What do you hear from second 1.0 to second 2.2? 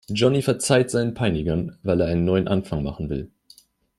Peinigern, weil er